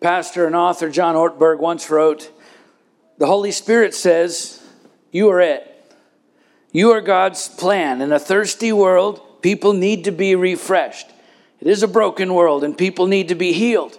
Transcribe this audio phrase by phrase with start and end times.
[0.00, 2.30] Pastor and author John Ortberg once wrote
[3.18, 4.62] The Holy Spirit says,
[5.12, 5.66] You are it.
[6.72, 8.00] You are God's plan.
[8.00, 11.10] In a thirsty world, people need to be refreshed.
[11.60, 13.98] It is a broken world, and people need to be healed.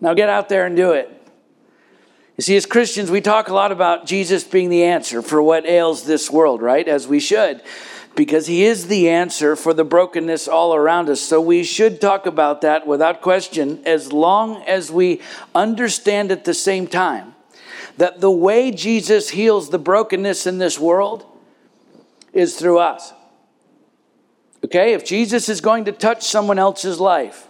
[0.00, 1.08] Now get out there and do it.
[2.36, 5.66] You see, as Christians, we talk a lot about Jesus being the answer for what
[5.66, 6.86] ails this world, right?
[6.86, 7.62] As we should
[8.14, 11.20] because He is the answer for the brokenness all around us.
[11.20, 15.20] So we should talk about that without question, as long as we
[15.54, 17.34] understand at the same time
[17.98, 21.26] that the way Jesus heals the brokenness in this world
[22.32, 23.12] is through us.
[24.64, 27.48] Okay, if Jesus is going to touch someone else's life,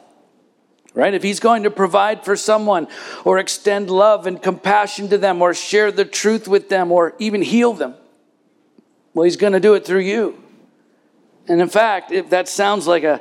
[0.95, 1.15] right?
[1.15, 2.89] If he's going to provide for someone
[3.25, 7.43] or extend love and compassion to them or share the truth with them or even
[7.43, 7.95] heal them,
[9.15, 10.42] well, he's going to do it through you.
[11.49, 13.21] And in fact, if that sounds like a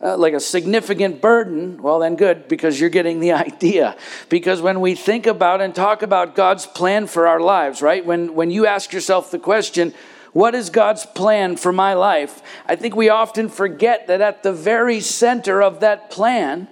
[0.00, 3.96] uh, like a significant burden, well, then good, because you're getting the idea.
[4.28, 8.04] Because when we think about and talk about God's plan for our lives, right?
[8.04, 9.92] When, when you ask yourself the question,
[10.32, 12.42] what is God's plan for my life?
[12.66, 16.68] I think we often forget that at the very center of that plan,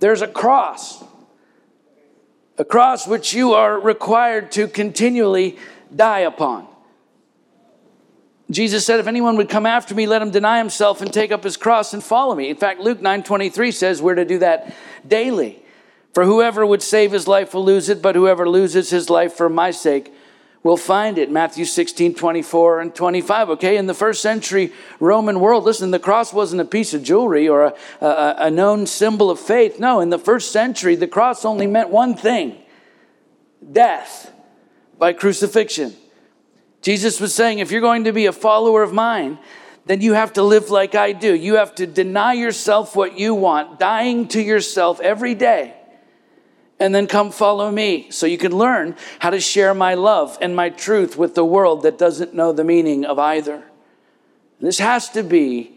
[0.00, 1.04] there's a cross.
[2.58, 5.58] A cross which you are required to continually
[5.94, 6.66] die upon.
[8.54, 11.42] Jesus said, If anyone would come after me, let him deny himself and take up
[11.42, 12.48] his cross and follow me.
[12.48, 14.74] In fact, Luke 9 23 says we're to do that
[15.06, 15.60] daily.
[16.12, 19.48] For whoever would save his life will lose it, but whoever loses his life for
[19.48, 20.14] my sake
[20.62, 21.30] will find it.
[21.30, 23.50] Matthew 16 24 and 25.
[23.50, 27.48] Okay, in the first century Roman world, listen, the cross wasn't a piece of jewelry
[27.48, 29.80] or a, a, a known symbol of faith.
[29.80, 32.62] No, in the first century, the cross only meant one thing
[33.72, 34.32] death
[34.96, 35.96] by crucifixion.
[36.84, 39.38] Jesus was saying, if you're going to be a follower of mine,
[39.86, 41.34] then you have to live like I do.
[41.34, 45.74] You have to deny yourself what you want, dying to yourself every day,
[46.78, 50.54] and then come follow me so you can learn how to share my love and
[50.54, 53.64] my truth with the world that doesn't know the meaning of either.
[54.60, 55.73] This has to be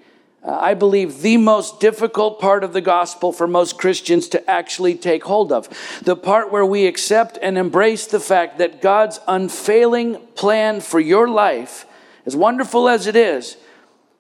[0.48, 5.26] I believe, the most difficult part of the gospel for most Christians to actually take
[5.26, 5.68] hold of.
[6.04, 11.28] The part where we accept and embrace the fact that God's unfailing plan for your
[11.28, 11.86] life,
[12.26, 13.58] as wonderful as it is,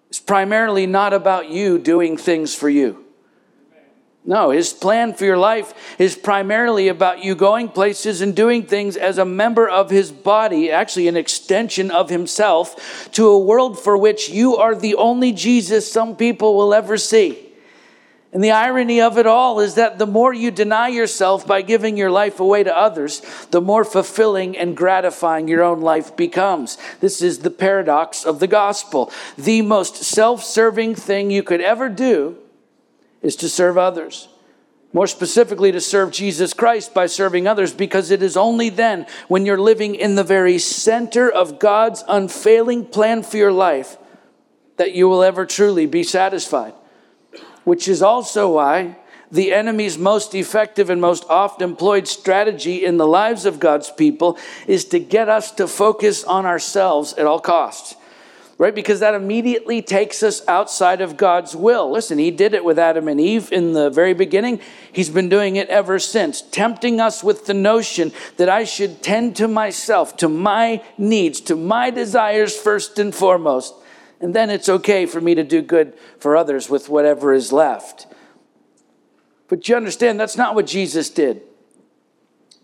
[0.09, 3.06] is primarily not about you doing things for you.
[4.29, 8.97] No, his plan for your life is primarily about you going places and doing things
[8.97, 13.97] as a member of his body, actually, an extension of himself, to a world for
[13.97, 17.41] which you are the only Jesus some people will ever see.
[18.33, 21.95] And the irony of it all is that the more you deny yourself by giving
[21.95, 23.21] your life away to others,
[23.51, 26.77] the more fulfilling and gratifying your own life becomes.
[26.99, 29.09] This is the paradox of the gospel.
[29.37, 32.37] The most self serving thing you could ever do
[33.21, 34.27] is to serve others.
[34.93, 39.45] More specifically, to serve Jesus Christ by serving others, because it is only then, when
[39.45, 43.97] you're living in the very center of God's unfailing plan for your life,
[44.77, 46.73] that you will ever truly be satisfied.
[47.65, 48.97] Which is also why
[49.29, 54.37] the enemy's most effective and most oft employed strategy in the lives of God's people
[54.67, 57.96] is to get us to focus on ourselves at all costs
[58.57, 58.73] right?
[58.73, 61.91] Because that immediately takes us outside of God's will.
[61.91, 64.59] Listen, He did it with Adam and Eve in the very beginning.
[64.91, 69.35] He's been doing it ever since, tempting us with the notion that I should tend
[69.37, 73.75] to myself, to my needs, to my desires first and foremost.
[74.19, 78.07] And then it's okay for me to do good for others with whatever is left.
[79.47, 81.41] But you understand, that's not what Jesus did.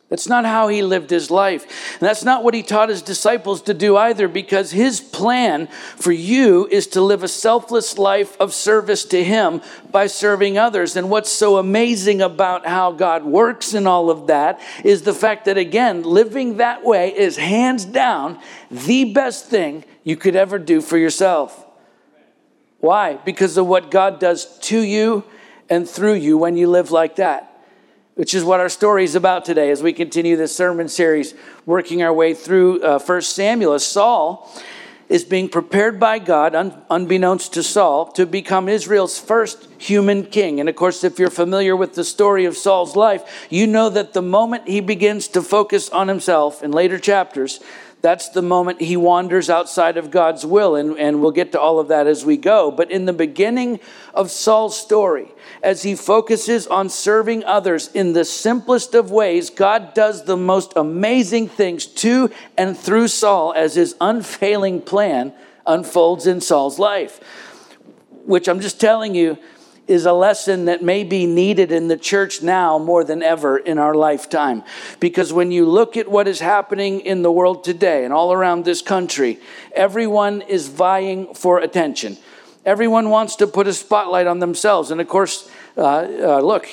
[0.09, 1.63] That's not how he lived his life.
[1.93, 6.11] And that's not what he taught his disciples to do either, because his plan for
[6.11, 10.95] you is to live a selfless life of service to him by serving others.
[10.95, 15.45] And what's so amazing about how God works in all of that is the fact
[15.45, 18.39] that, again, living that way is hands down
[18.69, 21.65] the best thing you could ever do for yourself.
[22.81, 23.15] Why?
[23.15, 25.23] Because of what God does to you
[25.71, 27.52] and through you when you live like that
[28.15, 31.33] which is what our story is about today as we continue this sermon series,
[31.65, 33.77] working our way through uh, 1 Samuel.
[33.79, 34.51] Saul
[35.09, 40.59] is being prepared by God, un- unbeknownst to Saul, to become Israel's first human king.
[40.59, 44.13] And of course, if you're familiar with the story of Saul's life, you know that
[44.13, 47.59] the moment he begins to focus on himself in later chapters,
[48.03, 50.75] that's the moment he wanders outside of God's will.
[50.75, 52.69] And, and we'll get to all of that as we go.
[52.69, 53.79] But in the beginning
[54.13, 55.29] of Saul's story,
[55.63, 60.73] as he focuses on serving others in the simplest of ways, God does the most
[60.75, 65.33] amazing things to and through Saul as his unfailing plan
[65.65, 67.21] unfolds in Saul's life.
[68.25, 69.37] Which I'm just telling you,
[69.87, 73.77] is a lesson that may be needed in the church now more than ever in
[73.77, 74.63] our lifetime.
[74.99, 78.63] Because when you look at what is happening in the world today and all around
[78.63, 79.39] this country,
[79.73, 82.17] everyone is vying for attention.
[82.65, 84.89] Everyone wants to put a spotlight on themselves.
[84.89, 86.67] And of course, uh, uh, look,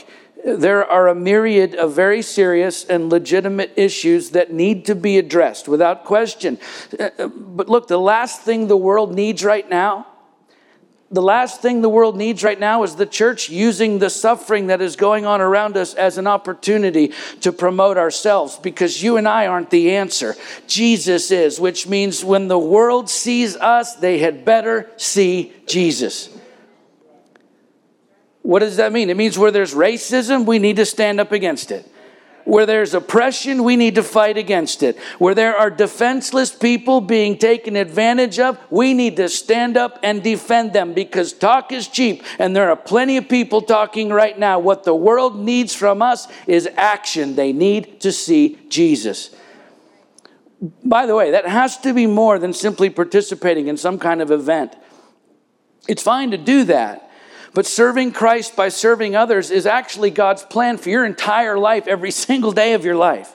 [0.45, 5.69] there are a myriad of very serious and legitimate issues that need to be addressed
[5.69, 6.59] without question.
[6.99, 10.07] Uh, uh, but look, the last thing the world needs right now
[11.11, 14.81] the last thing the world needs right now is the church using the suffering that
[14.81, 19.49] is going on around us as an opportunity to promote ourselves because you and I
[19.49, 20.37] aren't the answer.
[20.69, 26.29] Jesus is, which means when the world sees us, they had better see Jesus.
[28.43, 29.11] What does that mean?
[29.11, 31.91] It means where there's racism, we need to stand up against it.
[32.51, 34.99] Where there's oppression, we need to fight against it.
[35.21, 40.21] Where there are defenseless people being taken advantage of, we need to stand up and
[40.21, 42.25] defend them because talk is cheap.
[42.41, 44.59] And there are plenty of people talking right now.
[44.59, 47.37] What the world needs from us is action.
[47.37, 49.31] They need to see Jesus.
[50.83, 54.33] By the way, that has to be more than simply participating in some kind of
[54.33, 54.75] event.
[55.87, 57.10] It's fine to do that.
[57.53, 62.11] But serving Christ by serving others is actually God's plan for your entire life, every
[62.27, 63.35] single day of your life.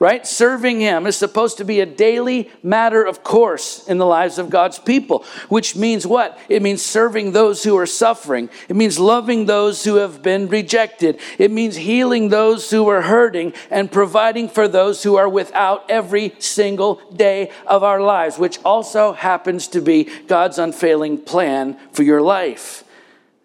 [0.00, 0.26] Right?
[0.26, 4.48] Serving Him is supposed to be a daily matter of course in the lives of
[4.48, 6.38] God's people, which means what?
[6.48, 8.48] It means serving those who are suffering.
[8.70, 11.20] It means loving those who have been rejected.
[11.36, 16.34] It means healing those who are hurting and providing for those who are without every
[16.38, 22.22] single day of our lives, which also happens to be God's unfailing plan for your
[22.22, 22.84] life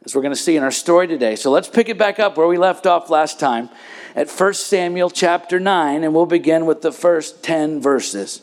[0.05, 1.35] as we're going to see in our story today.
[1.35, 3.69] So let's pick it back up where we left off last time
[4.15, 8.41] at 1 Samuel chapter 9, and we'll begin with the first 10 verses.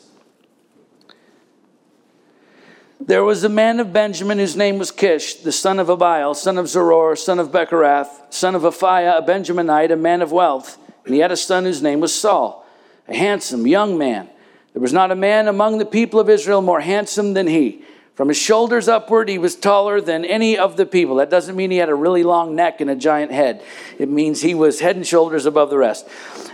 [3.00, 6.59] There was a man of Benjamin whose name was Kish, the son of Abiel, son
[6.59, 10.79] of Zeror, son of Becorath, son of Aphiah, a Benjaminite, a man of wealth.
[11.05, 12.65] And he had a son whose name was Saul,
[13.08, 14.29] a handsome young man.
[14.73, 17.85] There was not a man among the people of Israel more handsome than he.
[18.14, 21.17] From his shoulders upward, he was taller than any of the people.
[21.17, 23.62] That doesn't mean he had a really long neck and a giant head.
[23.99, 26.06] It means he was head and shoulders above the rest.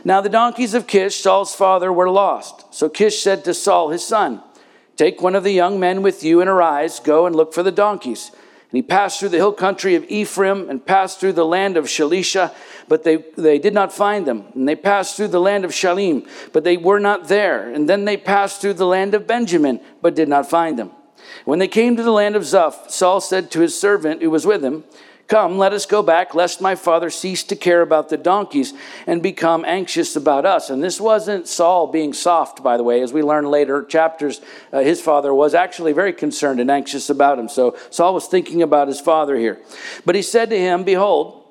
[0.04, 2.72] Now, the donkeys of Kish, Saul's father, were lost.
[2.72, 4.40] So Kish said to Saul, his son,
[4.96, 7.72] Take one of the young men with you and arise, go and look for the
[7.72, 8.30] donkeys.
[8.70, 11.86] And he passed through the hill country of Ephraim and passed through the land of
[11.86, 12.54] Shalishah,
[12.86, 14.44] but they, they did not find them.
[14.54, 17.72] And they passed through the land of Shaalim, but they were not there.
[17.72, 20.90] And then they passed through the land of Benjamin, but did not find them.
[21.48, 24.44] When they came to the land of Zuph, Saul said to his servant who was
[24.44, 24.84] with him,
[25.28, 28.74] Come, let us go back, lest my father cease to care about the donkeys
[29.06, 30.68] and become anxious about us.
[30.68, 33.00] And this wasn't Saul being soft, by the way.
[33.00, 34.42] As we learn later chapters,
[34.74, 37.48] uh, his father was actually very concerned and anxious about him.
[37.48, 39.58] So Saul was thinking about his father here.
[40.04, 41.46] But he said to him, Behold,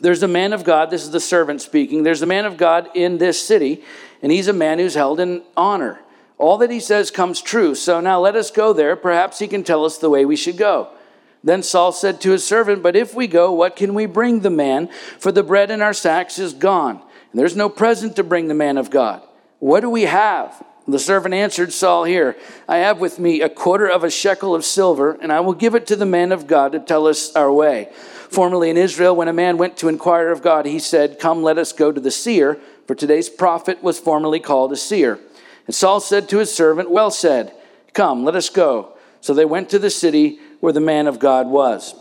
[0.00, 2.88] there's a man of God, this is the servant speaking, there's a man of God
[2.94, 3.84] in this city,
[4.22, 6.00] and he's a man who's held in honor.
[6.40, 7.74] All that he says comes true.
[7.74, 8.96] So now let us go there.
[8.96, 10.88] Perhaps he can tell us the way we should go.
[11.44, 14.48] Then Saul said to his servant, But if we go, what can we bring the
[14.48, 14.88] man?
[15.18, 18.54] For the bread in our sacks is gone, and there's no present to bring the
[18.54, 19.22] man of God.
[19.58, 20.64] What do we have?
[20.88, 24.64] The servant answered Saul here, I have with me a quarter of a shekel of
[24.64, 27.52] silver, and I will give it to the man of God to tell us our
[27.52, 27.90] way.
[28.30, 31.58] Formerly in Israel, when a man went to inquire of God, he said, Come, let
[31.58, 35.20] us go to the seer, for today's prophet was formerly called a seer.
[35.66, 37.52] And Saul said to his servant, Well said,
[37.92, 38.96] come, let us go.
[39.20, 41.94] So they went to the city where the man of God was.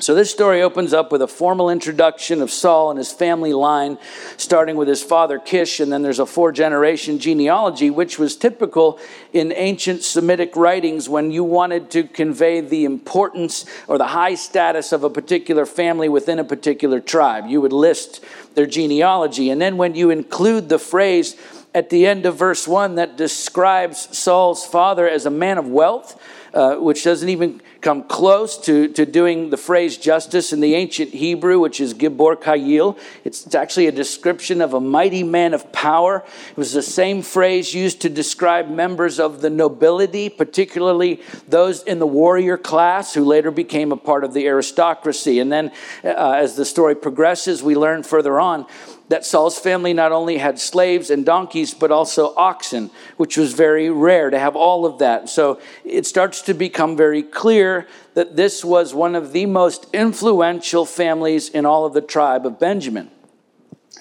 [0.00, 3.98] So this story opens up with a formal introduction of Saul and his family line,
[4.36, 9.00] starting with his father Kish, and then there's a four generation genealogy, which was typical
[9.32, 14.92] in ancient Semitic writings when you wanted to convey the importance or the high status
[14.92, 17.46] of a particular family within a particular tribe.
[17.48, 19.50] You would list their genealogy.
[19.50, 21.34] And then when you include the phrase,
[21.74, 26.20] at the end of verse 1 that describes Saul's father as a man of wealth,
[26.54, 31.10] uh, which doesn't even come close to, to doing the phrase justice in the ancient
[31.10, 32.98] Hebrew, which is Gibor Kayil.
[33.22, 36.24] It's, it's actually a description of a mighty man of power.
[36.50, 41.98] It was the same phrase used to describe members of the nobility, particularly those in
[41.98, 45.38] the warrior class who later became a part of the aristocracy.
[45.38, 45.70] And then,
[46.02, 48.66] uh, as the story progresses, we learn further on
[49.08, 53.90] that Saul's family not only had slaves and donkeys, but also oxen, which was very
[53.90, 55.28] rare to have all of that.
[55.28, 60.84] So it starts to become very clear that this was one of the most influential
[60.84, 63.10] families in all of the tribe of Benjamin.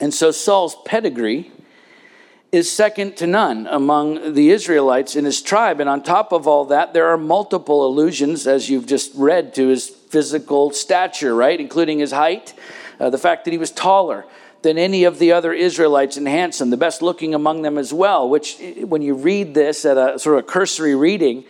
[0.02, 1.52] And so Saul's pedigree
[2.52, 5.80] is second to none among the Israelites in his tribe.
[5.80, 9.68] And on top of all that, there are multiple allusions, as you've just read, to
[9.68, 11.60] his physical stature, right?
[11.60, 12.54] Including his height,
[13.00, 14.26] uh, the fact that he was taller
[14.62, 18.28] than any of the other Israelites and handsome, the best looking among them as well,
[18.28, 21.46] which, when you read this at a sort of cursory reading,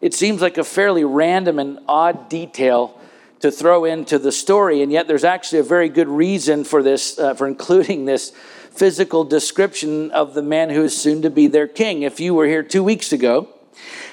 [0.00, 2.98] it seems like a fairly random and odd detail
[3.40, 7.18] to throw into the story, and yet there's actually a very good reason for this,
[7.18, 8.30] uh, for including this
[8.70, 12.02] physical description of the man who is soon to be their king.
[12.02, 13.48] If you were here two weeks ago,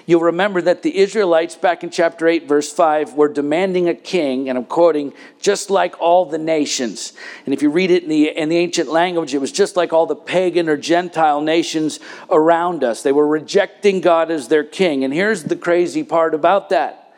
[0.09, 4.49] You'll remember that the Israelites, back in chapter 8, verse 5, were demanding a king,
[4.49, 7.13] and I'm quoting, just like all the nations.
[7.45, 9.93] And if you read it in the, in the ancient language, it was just like
[9.93, 13.03] all the pagan or Gentile nations around us.
[13.03, 15.03] They were rejecting God as their king.
[15.03, 17.13] And here's the crazy part about that.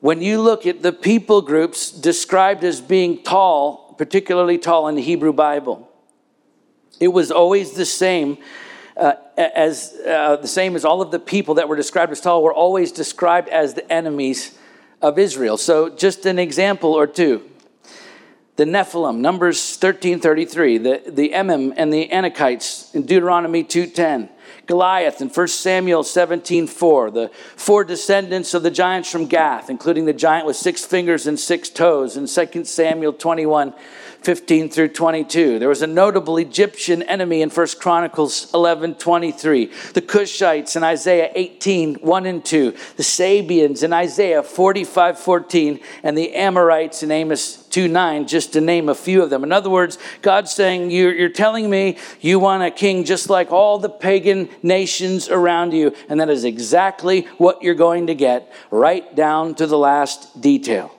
[0.00, 5.02] When you look at the people groups described as being tall, particularly tall in the
[5.02, 5.88] Hebrew Bible,
[6.98, 8.38] it was always the same
[8.96, 12.42] uh, as uh, the same as all of the people that were described as tall
[12.42, 14.56] were always described as the enemies
[15.02, 15.56] of Israel.
[15.56, 17.42] So, just an example or two.
[18.56, 24.28] The Nephilim, Numbers 13:33, the, the Emim and the Anakites in Deuteronomy 2:10,
[24.66, 30.12] Goliath in 1 Samuel 17:4, the four descendants of the giants from Gath, including the
[30.12, 33.74] giant with six fingers and six toes in 2 Samuel 21
[34.24, 35.58] 15 through 22.
[35.58, 39.66] There was a notable Egyptian enemy in 1 Chronicles 11 23.
[39.92, 42.70] The Cushites in Isaiah 18 1 and 2.
[42.96, 45.80] The Sabeans in Isaiah 45 14.
[46.02, 49.44] And the Amorites in Amos 2 9, just to name a few of them.
[49.44, 53.52] In other words, God's saying, You're, you're telling me you want a king just like
[53.52, 55.94] all the pagan nations around you.
[56.08, 60.94] And that is exactly what you're going to get, right down to the last detail.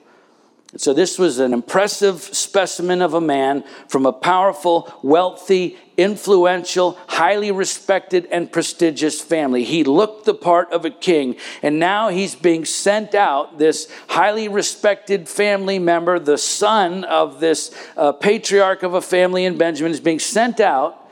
[0.78, 7.50] So, this was an impressive specimen of a man from a powerful, wealthy, influential, highly
[7.50, 9.64] respected, and prestigious family.
[9.64, 13.58] He looked the part of a king, and now he's being sent out.
[13.58, 19.58] This highly respected family member, the son of this uh, patriarch of a family in
[19.58, 21.10] Benjamin, is being sent out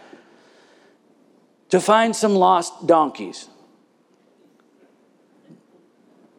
[1.69, 3.47] to find some lost donkeys.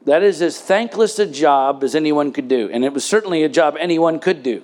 [0.04, 2.68] That is as thankless a job as anyone could do.
[2.73, 4.62] And it was certainly a job anyone could do.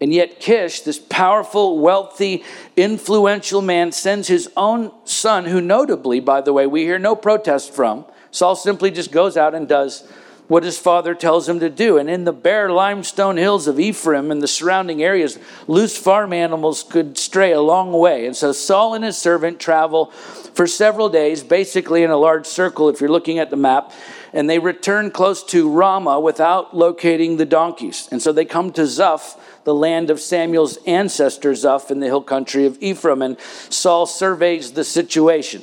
[0.00, 2.42] And yet, Kish, this powerful, wealthy,
[2.76, 7.72] influential man, sends his own son, who notably, by the way, we hear no protest
[7.72, 8.04] from.
[8.32, 10.02] Saul simply just goes out and does
[10.48, 11.98] what his father tells him to do.
[11.98, 16.82] And in the bare limestone hills of Ephraim and the surrounding areas, loose farm animals
[16.82, 18.26] could stray a long way.
[18.26, 22.88] And so Saul and his servant travel for several days, basically in a large circle,
[22.88, 23.92] if you're looking at the map
[24.32, 28.08] and they return close to Ramah without locating the donkeys.
[28.10, 32.22] And so they come to Zuph, the land of Samuel's ancestor Zuph in the hill
[32.22, 35.62] country of Ephraim, and Saul surveys the situation.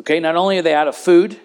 [0.00, 1.40] Okay, not only are they out of food,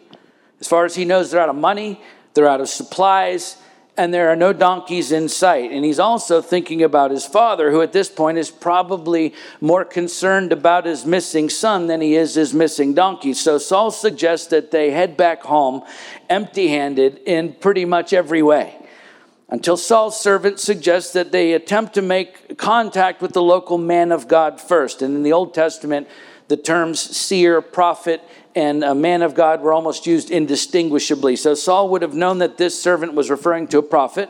[0.60, 2.02] as far as he knows, they're out of money,
[2.34, 3.58] they're out of supplies,
[4.00, 5.72] and there are no donkeys in sight.
[5.72, 10.54] And he's also thinking about his father, who at this point is probably more concerned
[10.54, 13.34] about his missing son than he is his missing donkey.
[13.34, 15.84] So Saul suggests that they head back home
[16.30, 18.78] empty handed in pretty much every way.
[19.50, 24.30] Until Saul's servant suggests that they attempt to make contact with the local man of
[24.30, 25.02] God first.
[25.02, 26.08] And in the Old Testament,
[26.48, 28.24] the terms seer, prophet,
[28.56, 31.36] and a man of God were almost used indistinguishably.
[31.36, 34.30] So Saul would have known that this servant was referring to a prophet.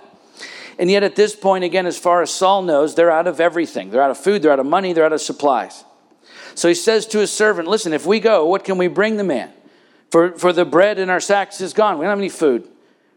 [0.78, 3.90] And yet, at this point, again, as far as Saul knows, they're out of everything.
[3.90, 5.84] They're out of food, they're out of money, they're out of supplies.
[6.56, 9.24] So he says to his servant, Listen, if we go, what can we bring the
[9.24, 9.52] man?
[10.10, 11.98] For, for the bread in our sacks is gone.
[11.98, 12.68] We don't have any food,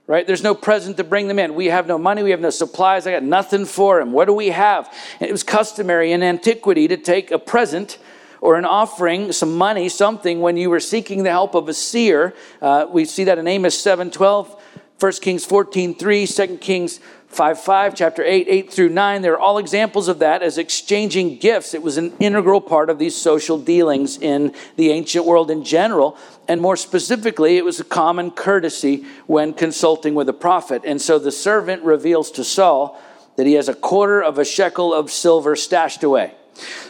[0.07, 0.27] right?
[0.27, 1.55] There's no present to bring them in.
[1.55, 3.07] We have no money, we have no supplies.
[3.07, 4.13] I got nothing for him.
[4.13, 4.93] What do we have?
[5.21, 7.99] And it was customary in antiquity to take a present
[8.43, 12.35] or an offering, some money, something, when you were seeking the help of a seer.
[12.61, 14.63] Uh, we see that in Amos 7 12,
[14.99, 19.23] 1 Kings 14 3, 2 Kings 5 5, chapter 8, 8 through 9.
[19.23, 21.73] They're all examples of that as exchanging gifts.
[21.73, 26.19] It was an integral part of these social dealings in the ancient world in general.
[26.49, 30.83] And more specifically, it was a common courtesy when consulting with a prophet.
[30.85, 33.01] And so the servant reveals to Saul
[33.37, 36.35] that he has a quarter of a shekel of silver stashed away.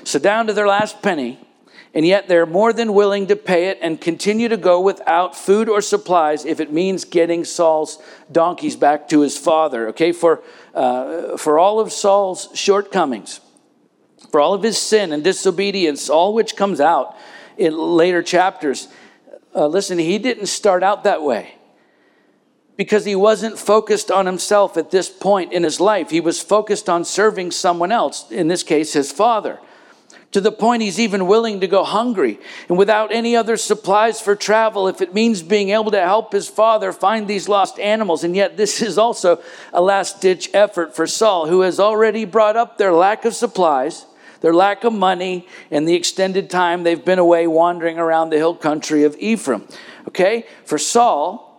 [0.05, 1.39] So down to their last penny,
[1.95, 5.69] and yet they're more than willing to pay it and continue to go without food
[5.69, 7.99] or supplies if it means getting Saul's
[8.31, 9.89] donkeys back to his father.
[9.89, 10.43] Okay, for,
[10.75, 13.41] uh, for all of Saul's shortcomings,
[14.31, 17.15] for all of his sin and disobedience, all which comes out
[17.59, 18.89] in later chapters,
[19.55, 21.57] uh, listen, he didn't start out that way
[22.77, 26.11] because he wasn't focused on himself at this point in his life.
[26.11, 29.59] He was focused on serving someone else, in this case, his father.
[30.33, 34.35] to the point he's even willing to go hungry and without any other supplies for
[34.35, 38.25] travel if it means being able to help his father find these lost animals.
[38.25, 39.41] And yet, this is also
[39.73, 44.07] a last ditch effort for Saul, who has already brought up their lack of supplies,
[44.41, 48.57] their lack of money, and the extended time they've been away wandering around the hill
[48.57, 49.69] country of Ephraim.
[50.09, 50.47] Okay?
[50.65, 51.52] For Saul,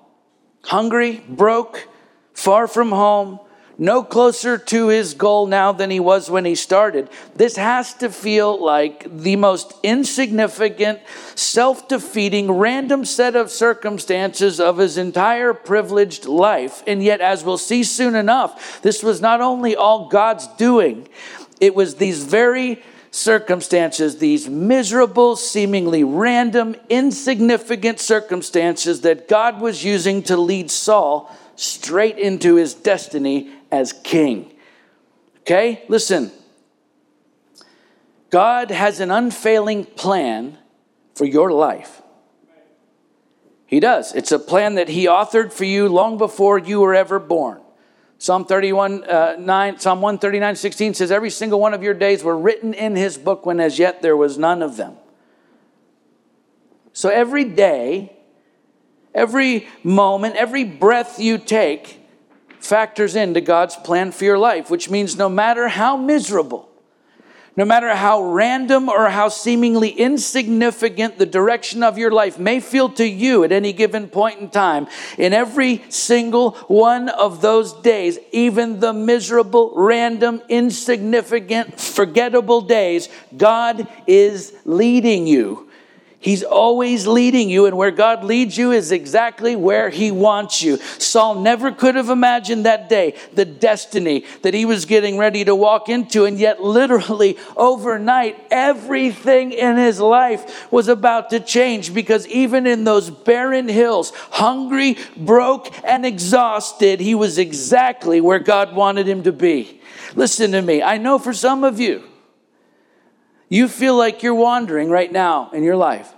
[0.63, 1.87] hungry, broke,
[2.33, 3.39] far from home,
[3.77, 7.09] no closer to his goal now than he was when he started.
[7.35, 10.99] This has to feel like the most insignificant,
[11.35, 16.83] self defeating, random set of circumstances of his entire privileged life.
[16.85, 21.07] And yet, as we'll see soon enough, this was not only all God's doing,
[21.59, 30.23] it was these very circumstances, these miserable, seemingly random, insignificant circumstances that God was using
[30.23, 34.51] to lead Saul straight into his destiny as king.
[35.41, 36.31] Okay, listen.
[38.31, 40.57] God has an unfailing plan
[41.13, 42.01] for your life.
[43.67, 44.13] He does.
[44.15, 47.62] It's a plan that He authored for you long before you were ever born.
[48.23, 52.37] Psalm 31, uh, 9, Psalm 139, 16 says, Every single one of your days were
[52.37, 54.95] written in His book when as yet there was none of them.
[56.93, 58.15] So every day,
[59.13, 61.99] every moment, every breath you take,
[62.61, 66.69] factors into God's plan for your life, which means no matter how miserable,
[67.55, 72.89] no matter how random or how seemingly insignificant the direction of your life may feel
[72.89, 78.17] to you at any given point in time, in every single one of those days,
[78.31, 85.69] even the miserable, random, insignificant, forgettable days, God is leading you
[86.23, 90.77] He's always leading you, and where God leads you is exactly where He wants you.
[90.77, 95.53] Saul never could have imagined that day, the destiny that he was getting ready to
[95.53, 102.25] walk into, and yet, literally, overnight, everything in his life was about to change because
[102.27, 109.07] even in those barren hills, hungry, broke, and exhausted, he was exactly where God wanted
[109.07, 109.81] him to be.
[110.15, 112.03] Listen to me, I know for some of you,
[113.53, 116.11] you feel like you're wandering right now in your life.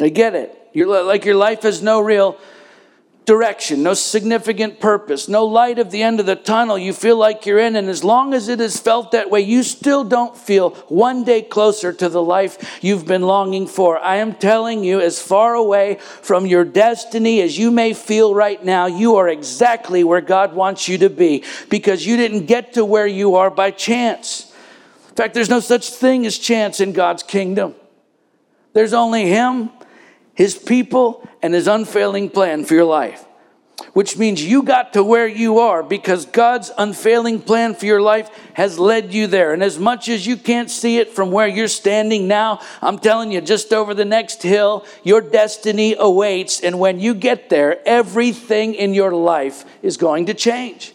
[0.00, 0.56] I get it.
[0.72, 2.38] You're like your life has no real
[3.24, 7.44] direction, no significant purpose, no light at the end of the tunnel you feel like
[7.44, 7.74] you're in.
[7.74, 11.42] And as long as it is felt that way, you still don't feel one day
[11.42, 13.98] closer to the life you've been longing for.
[13.98, 18.64] I am telling you, as far away from your destiny as you may feel right
[18.64, 22.84] now, you are exactly where God wants you to be because you didn't get to
[22.84, 24.47] where you are by chance
[25.18, 27.74] fact, there's no such thing as chance in God's kingdom.
[28.72, 29.70] There's only Him,
[30.34, 33.24] His people, and His unfailing plan for your life.
[33.92, 38.28] Which means you got to where you are because God's unfailing plan for your life
[38.54, 39.52] has led you there.
[39.52, 43.30] And as much as you can't see it from where you're standing now, I'm telling
[43.32, 46.60] you, just over the next hill, your destiny awaits.
[46.60, 50.92] And when you get there, everything in your life is going to change.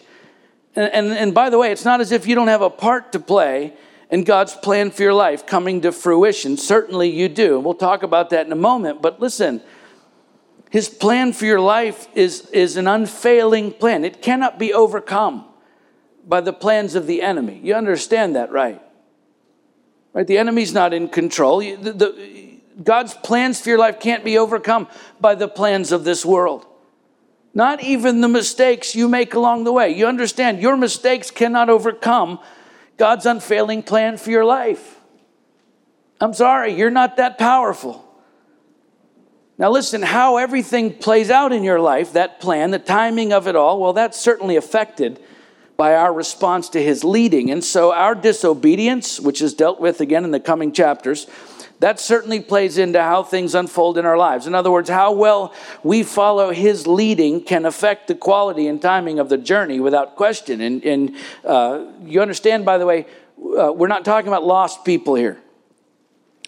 [0.76, 3.14] And, and, and by the way, it's not as if you don't have a part
[3.14, 3.74] to play
[4.14, 6.56] and God's plan for your life coming to fruition.
[6.56, 7.60] Certainly you do.
[7.60, 9.02] We'll talk about that in a moment.
[9.02, 9.60] But listen,
[10.70, 14.06] his plan for your life is, is an unfailing plan.
[14.06, 15.46] It cannot be overcome
[16.28, 17.60] by the plans of the enemy.
[17.64, 18.80] You understand that, right?
[20.14, 20.28] Right?
[20.28, 21.62] The enemy's not in control.
[21.62, 24.88] The, the, God's plans for your life can't be overcome
[25.20, 26.68] by the plans of this world.
[27.56, 29.90] Not even the mistakes you make along the way.
[29.90, 32.38] You understand, your mistakes cannot overcome
[32.98, 35.00] God's unfailing plan for your life.
[36.22, 38.04] I'm sorry, you're not that powerful.
[39.58, 43.56] Now, listen, how everything plays out in your life, that plan, the timing of it
[43.56, 45.20] all, well, that's certainly affected
[45.78, 47.52] by our response to his leading.
[47.52, 51.28] And so, our disobedience, which is dealt with again in the coming chapters,
[51.84, 54.48] that certainly plays into how things unfold in our lives.
[54.48, 59.20] In other words, how well we follow His leading can affect the quality and timing
[59.20, 60.62] of the journey without question.
[60.62, 63.06] And, and uh, you understand, by the way,
[63.60, 65.42] uh, we're not talking about lost people here,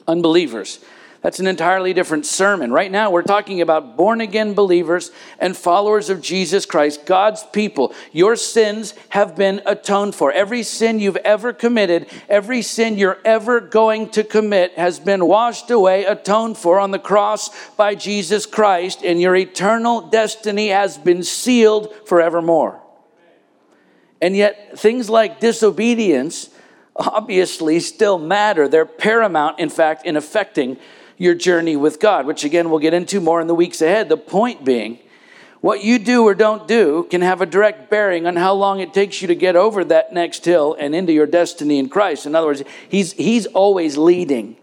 [0.07, 0.79] unbelievers.
[1.25, 2.71] That's an entirely different sermon.
[2.71, 5.09] Right now, we're talking about born again believers
[5.39, 7.95] and followers of Jesus Christ, God's people.
[8.11, 10.31] Your sins have been atoned for.
[10.31, 15.71] Every sin you've ever committed, every sin you're ever going to commit has been washed
[15.71, 21.23] away, atoned for on the cross by Jesus Christ, and your eternal destiny has been
[21.23, 22.79] sealed forevermore.
[24.21, 26.51] And yet, things like disobedience
[26.95, 28.67] obviously still matter.
[28.67, 30.77] They're paramount, in fact, in affecting
[31.17, 34.09] your journey with God, which again we'll get into more in the weeks ahead.
[34.09, 34.99] The point being,
[35.61, 38.93] What you do or don't do can have a direct bearing on how long it
[38.93, 42.25] takes you to get over that next hill and into your destiny in Christ.
[42.25, 44.57] In other words, he's, he's always leading,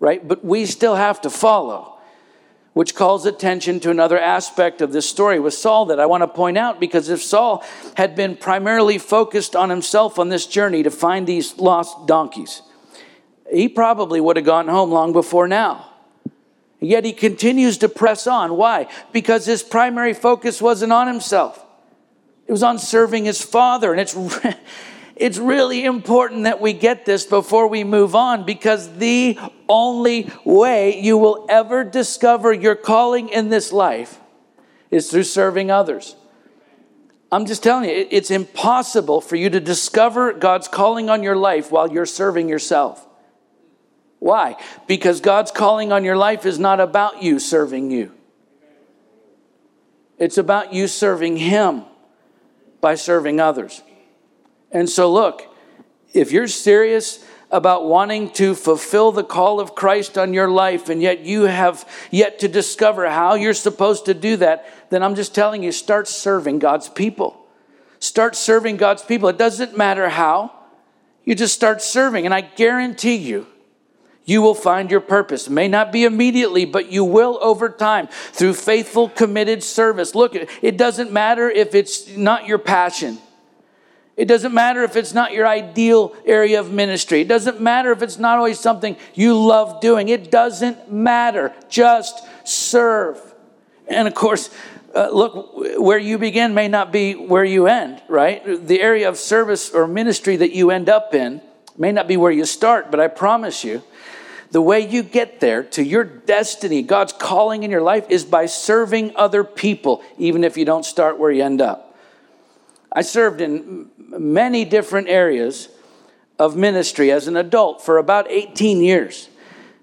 [0.00, 0.26] right?
[0.26, 1.98] But we still have to follow,
[2.72, 6.28] which calls attention to another aspect of this story with Saul that I want to
[6.28, 7.64] point out because if Saul
[7.96, 12.62] had been primarily focused on himself on this journey to find these lost donkeys,
[13.52, 15.87] he probably would have gone home long before now.
[16.80, 18.56] Yet he continues to press on.
[18.56, 18.86] Why?
[19.12, 21.64] Because his primary focus wasn't on himself.
[22.46, 23.92] It was on serving his father.
[23.92, 24.16] And it's,
[25.16, 29.38] it's really important that we get this before we move on because the
[29.68, 34.20] only way you will ever discover your calling in this life
[34.90, 36.14] is through serving others.
[37.30, 41.70] I'm just telling you, it's impossible for you to discover God's calling on your life
[41.70, 43.06] while you're serving yourself.
[44.18, 44.56] Why?
[44.86, 48.12] Because God's calling on your life is not about you serving you.
[50.18, 51.84] It's about you serving Him
[52.80, 53.82] by serving others.
[54.72, 55.42] And so, look,
[56.12, 61.00] if you're serious about wanting to fulfill the call of Christ on your life, and
[61.00, 65.34] yet you have yet to discover how you're supposed to do that, then I'm just
[65.34, 67.46] telling you start serving God's people.
[68.00, 69.28] Start serving God's people.
[69.28, 70.52] It doesn't matter how,
[71.24, 72.26] you just start serving.
[72.26, 73.46] And I guarantee you,
[74.28, 75.48] you will find your purpose.
[75.48, 80.14] May not be immediately, but you will over time through faithful, committed service.
[80.14, 83.18] Look, it doesn't matter if it's not your passion.
[84.18, 87.22] It doesn't matter if it's not your ideal area of ministry.
[87.22, 90.10] It doesn't matter if it's not always something you love doing.
[90.10, 91.54] It doesn't matter.
[91.70, 93.18] Just serve.
[93.86, 94.50] And of course,
[94.94, 98.44] uh, look, where you begin may not be where you end, right?
[98.44, 101.40] The area of service or ministry that you end up in
[101.78, 103.82] may not be where you start, but I promise you,
[104.50, 108.46] the way you get there to your destiny, God's calling in your life, is by
[108.46, 111.96] serving other people, even if you don't start where you end up.
[112.90, 115.68] I served in many different areas
[116.38, 119.28] of ministry as an adult for about 18 years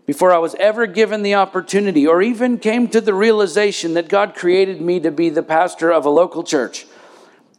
[0.05, 4.35] before I was ever given the opportunity or even came to the realization that God
[4.35, 6.85] created me to be the pastor of a local church.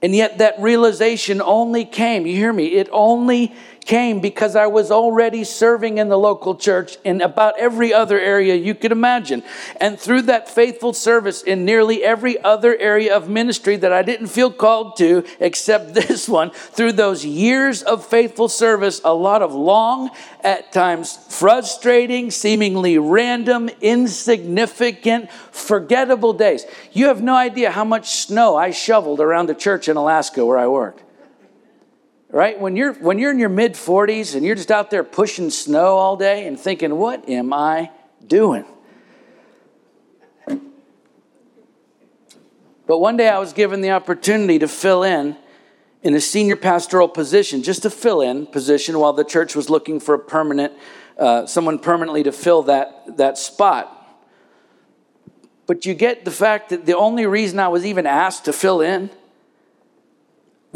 [0.03, 3.55] And yet, that realization only came, you hear me, it only
[3.87, 8.55] came because I was already serving in the local church in about every other area
[8.55, 9.43] you could imagine.
[9.81, 14.27] And through that faithful service in nearly every other area of ministry that I didn't
[14.27, 19.55] feel called to, except this one, through those years of faithful service, a lot of
[19.55, 20.11] long,
[20.43, 26.67] at times frustrating, seemingly random, insignificant, forgettable days.
[26.93, 30.59] You have no idea how much snow I shoveled around the church in Alaska where
[30.59, 31.06] I worked
[32.37, 32.61] right?
[32.61, 35.97] When you're when you're in your mid 40s and you're just out there pushing snow
[35.97, 37.91] all day and thinking what am i
[38.27, 38.67] doing?
[42.87, 45.35] But one day i was given the opportunity to fill in
[46.03, 49.99] in a senior pastoral position just to fill in position while the church was looking
[49.99, 50.75] for a permanent
[51.19, 53.93] uh, someone permanently to fill that that spot.
[55.67, 58.83] But you get the fact that the only reason i was even asked to fill
[58.83, 59.09] in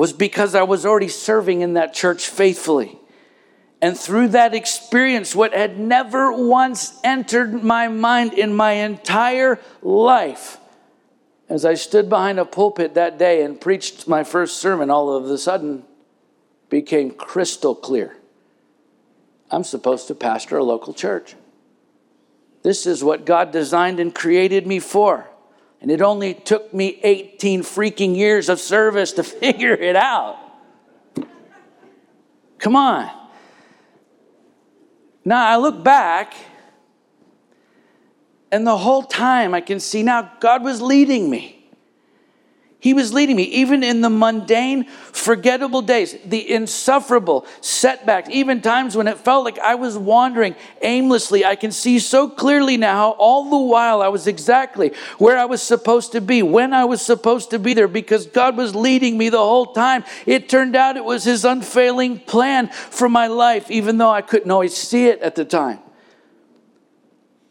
[0.01, 2.99] was because I was already serving in that church faithfully.
[3.83, 10.57] And through that experience, what had never once entered my mind in my entire life,
[11.51, 15.27] as I stood behind a pulpit that day and preached my first sermon, all of
[15.27, 15.85] a sudden
[16.71, 18.17] became crystal clear.
[19.51, 21.35] I'm supposed to pastor a local church.
[22.63, 25.30] This is what God designed and created me for.
[25.81, 30.39] And it only took me 18 freaking years of service to figure it out.
[32.59, 33.11] Come on.
[35.25, 36.35] Now I look back,
[38.53, 41.60] and the whole time I can see now God was leading me.
[42.81, 48.97] He was leading me, even in the mundane, forgettable days, the insufferable setbacks, even times
[48.97, 51.45] when it felt like I was wandering aimlessly.
[51.45, 55.61] I can see so clearly now, all the while, I was exactly where I was
[55.61, 59.29] supposed to be, when I was supposed to be there, because God was leading me
[59.29, 60.03] the whole time.
[60.25, 64.51] It turned out it was His unfailing plan for my life, even though I couldn't
[64.51, 65.81] always see it at the time.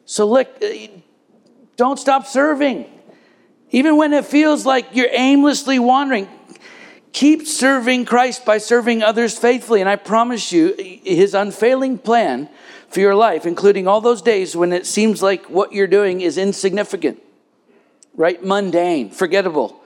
[0.06, 0.88] So, look, eh,
[1.78, 2.99] don't stop serving.
[3.72, 6.28] Even when it feels like you're aimlessly wandering,
[7.12, 9.82] keep serving Christ by serving others faithfully.
[9.82, 12.50] And I promise you, his unfailing plan
[12.90, 16.38] for your life, including all those days when it seems like what you're doing is
[16.38, 17.22] insignificant,
[18.16, 18.44] right?
[18.44, 19.80] Mundane, forgettable.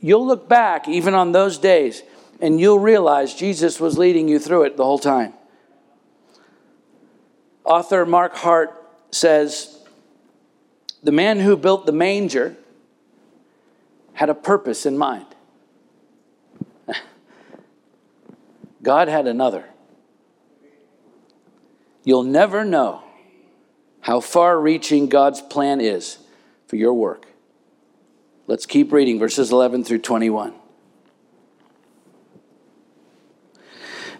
[0.00, 2.04] You'll look back even on those days
[2.40, 5.32] and you'll realize Jesus was leading you through it the whole time.
[7.64, 8.72] Author Mark Hart
[9.10, 9.78] says,
[11.02, 12.56] The man who built the manger
[14.18, 15.26] had a purpose in mind.
[18.82, 19.66] God had another.
[22.02, 23.04] You'll never know
[24.00, 26.18] how far reaching God's plan is
[26.66, 27.28] for your work.
[28.48, 30.52] Let's keep reading verses 11 through 21.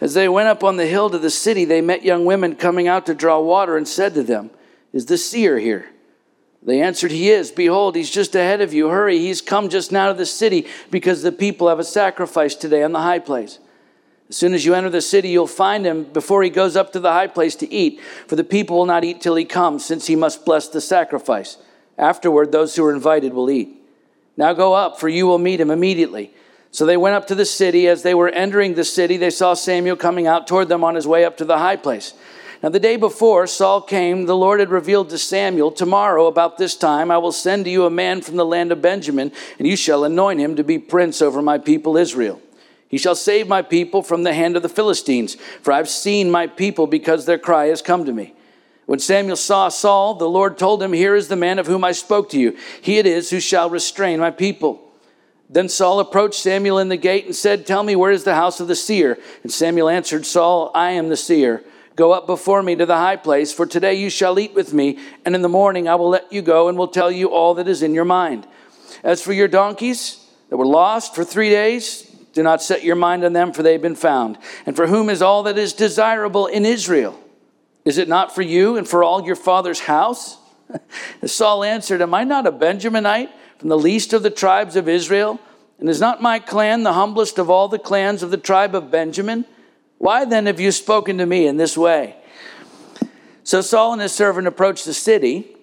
[0.01, 2.87] As they went up on the hill to the city, they met young women coming
[2.87, 4.53] out to draw water and said to them,
[4.93, 5.91] Is the seer here?
[6.63, 7.51] They answered, He is.
[7.51, 8.89] Behold, he's just ahead of you.
[8.89, 12.83] Hurry, he's come just now to the city because the people have a sacrifice today
[12.83, 13.59] on the high place.
[14.29, 17.01] As soon as you enter the city, you'll find him before he goes up to
[17.01, 20.07] the high place to eat, for the people will not eat till he comes, since
[20.07, 21.57] he must bless the sacrifice.
[21.97, 23.75] Afterward, those who are invited will eat.
[24.37, 26.33] Now go up, for you will meet him immediately.
[26.71, 27.89] So they went up to the city.
[27.89, 31.07] As they were entering the city, they saw Samuel coming out toward them on his
[31.07, 32.13] way up to the high place.
[32.63, 36.75] Now, the day before Saul came, the Lord had revealed to Samuel, Tomorrow, about this
[36.75, 39.77] time, I will send to you a man from the land of Benjamin, and you
[39.77, 42.41] shall anoint him to be prince over my people Israel.
[42.89, 46.49] He shall save my people from the hand of the Philistines, for I've seen my
[46.49, 48.35] people because their cry has come to me.
[48.87, 51.93] When Samuel saw Saul, the Lord told him, Here is the man of whom I
[51.93, 52.57] spoke to you.
[52.81, 54.83] He it is who shall restrain my people.
[55.51, 58.61] Then Saul approached Samuel in the gate and said, Tell me, where is the house
[58.61, 59.19] of the seer?
[59.43, 61.63] And Samuel answered Saul, I am the seer.
[61.99, 65.01] Go up before me to the high place, for today you shall eat with me,
[65.25, 67.67] and in the morning I will let you go and will tell you all that
[67.67, 68.47] is in your mind.
[69.03, 72.03] As for your donkeys that were lost for three days,
[72.35, 74.39] do not set your mind on them, for they have been found.
[74.65, 77.21] And for whom is all that is desirable in Israel?
[77.85, 80.39] Is it not for you and for all your father's house?
[81.27, 85.41] Saul answered, Am I not a Benjaminite from the least of the tribes of Israel?
[85.81, 88.89] And is not my clan the humblest of all the clans of the tribe of
[88.89, 89.47] Benjamin?
[89.99, 92.17] Why then have you spoken to me in this way?
[93.45, 95.57] So Saul and his servant approached the city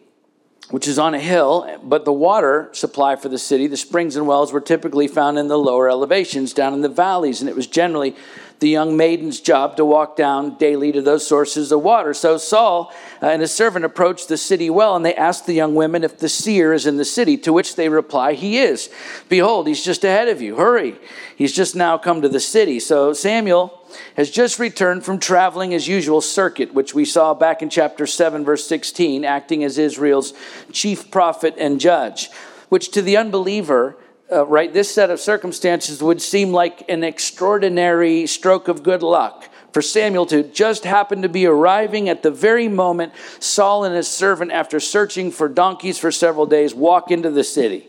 [0.69, 4.25] which is on a hill, but the water supply for the city, the springs and
[4.25, 7.67] wells, were typically found in the lower elevations, down in the valleys, and it was
[7.67, 8.15] generally
[8.59, 12.13] the young maiden's job to walk down daily to those sources of water.
[12.13, 15.75] So Saul uh, and his servant approached the city well, and they asked the young
[15.75, 18.89] women if the seer is in the city, to which they reply, He is.
[19.29, 20.55] Behold, he's just ahead of you.
[20.55, 20.95] Hurry.
[21.35, 22.79] He's just now come to the city.
[22.79, 23.81] So Samuel
[24.15, 28.45] has just returned from traveling his usual circuit, which we saw back in chapter 7,
[28.45, 30.33] verse 16, acting as Israel's
[30.71, 32.29] chief prophet and judge,
[32.69, 33.97] which to the unbeliever,
[34.31, 39.49] uh, right, this set of circumstances would seem like an extraordinary stroke of good luck
[39.75, 44.07] for Samuel to just happen to be arriving at the very moment Saul and his
[44.07, 47.87] servant, after searching for donkeys for several days, walk into the city.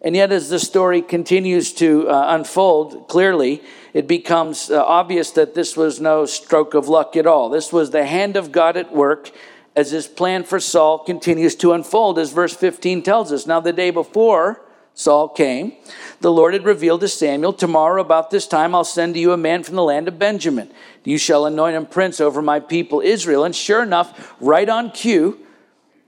[0.00, 3.62] And yet, as the story continues to uh, unfold, clearly
[3.92, 7.50] it becomes uh, obvious that this was no stroke of luck at all.
[7.50, 9.30] This was the hand of God at work
[9.76, 13.46] as his plan for Saul continues to unfold, as verse 15 tells us.
[13.46, 14.62] Now, the day before
[14.98, 15.74] Saul came,
[16.22, 19.36] the Lord had revealed to Samuel, Tomorrow, about this time, I'll send to you a
[19.36, 20.72] man from the land of Benjamin.
[21.04, 23.44] You shall anoint him prince over my people Israel.
[23.44, 25.38] And sure enough, right on cue,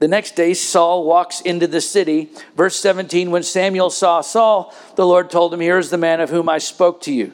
[0.01, 2.31] the next day, Saul walks into the city.
[2.57, 6.31] Verse 17 When Samuel saw Saul, the Lord told him, Here is the man of
[6.31, 7.33] whom I spoke to you.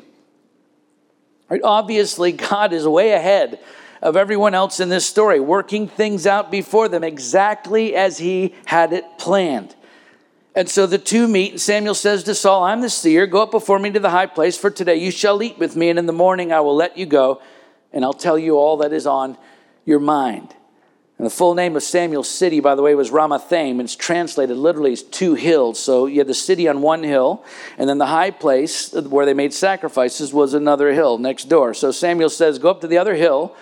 [1.48, 1.62] Right?
[1.64, 3.60] Obviously, God is way ahead
[4.02, 8.92] of everyone else in this story, working things out before them exactly as he had
[8.92, 9.74] it planned.
[10.56, 13.26] And so the two meet, and Samuel says to Saul, I'm the seer.
[13.26, 15.90] Go up before me to the high place, for today you shall eat with me,
[15.90, 17.42] and in the morning I will let you go,
[17.92, 19.36] and I'll tell you all that is on
[19.84, 20.54] your mind.
[21.18, 24.56] And the full name of Samuel's city, by the way, was Ramathaim, and it's translated
[24.56, 25.78] literally as two hills.
[25.78, 27.44] So you had the city on one hill,
[27.76, 31.74] and then the high place where they made sacrifices was another hill next door.
[31.74, 33.54] So Samuel says, Go up to the other hill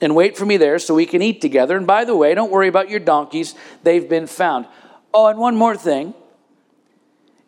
[0.00, 1.76] and wait for me there so we can eat together.
[1.76, 4.66] And by the way, don't worry about your donkeys, they've been found.
[5.12, 6.14] Oh, and one more thing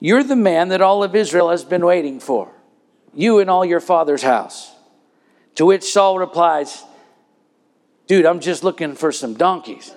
[0.01, 2.51] you're the man that all of Israel has been waiting for,
[3.15, 4.73] you and all your father's house.
[5.57, 6.83] To which Saul replies,
[8.07, 9.95] Dude, I'm just looking for some donkeys.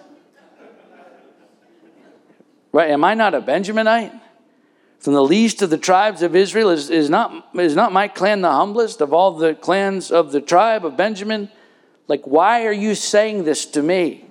[2.72, 2.92] Right?
[2.92, 4.20] Am I not a Benjaminite?
[5.00, 8.42] From the least of the tribes of Israel, is, is, not, is not my clan
[8.42, 11.50] the humblest of all the clans of the tribe of Benjamin?
[12.08, 14.23] Like, why are you saying this to me?